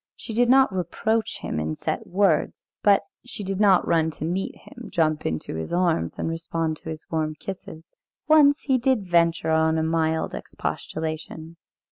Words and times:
She 0.15 0.33
did 0.33 0.49
not 0.49 0.73
reproach 0.73 1.37
him 1.41 1.59
in 1.59 1.75
set 1.75 2.07
words, 2.07 2.55
but 2.81 3.03
she 3.23 3.43
did 3.43 3.59
not 3.59 3.87
run 3.87 4.09
to 4.17 4.25
meet 4.25 4.55
him, 4.57 4.89
jump 4.89 5.27
into 5.27 5.53
his 5.53 5.71
arms, 5.71 6.13
and 6.17 6.27
respond 6.27 6.77
to 6.77 6.89
his 6.89 7.05
warm 7.11 7.35
kisses. 7.35 7.85
Once 8.27 8.63
he 8.63 8.79
did 8.79 9.05
venture 9.05 9.51
on 9.51 9.77
a 9.77 9.83
mild 9.83 10.33
expostulation. 10.33 11.55